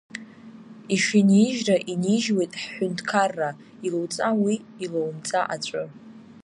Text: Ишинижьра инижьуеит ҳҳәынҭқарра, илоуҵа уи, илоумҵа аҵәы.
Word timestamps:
Ишинижьра 0.93 1.77
инижьуеит 1.91 2.53
ҳҳәынҭқарра, 2.61 3.49
илоуҵа 3.85 4.29
уи, 4.43 4.55
илоумҵа 4.83 5.41
аҵәы. 5.55 5.83